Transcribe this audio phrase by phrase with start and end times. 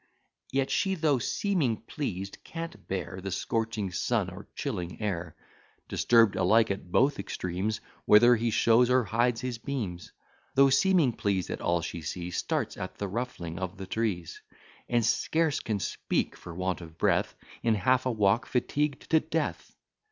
[0.51, 5.35] Yet she, though seeming pleased, can't bear The scorching sun, or chilling air;
[5.87, 10.11] Disturb'd alike at both extremes, Whether he shows or hides his beams:
[10.55, 14.41] Though seeming pleased at all she sees, Starts at the ruffling of the trees,
[14.89, 19.75] And scarce can speak for want of breath, In half a walk fatigued to death.